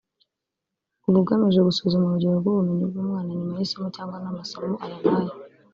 uba 1.07 1.17
ugamije 1.23 1.59
gusuzuma 1.67 2.05
urugero 2.07 2.35
rw’ubumenyi 2.39 2.85
bw’umwana 2.89 3.29
nyuma 3.37 3.55
y’isomo 3.59 3.87
cyangwa 3.95 4.15
amasomo 4.31 4.75
aya 4.83 4.97
n’aya 5.03 5.33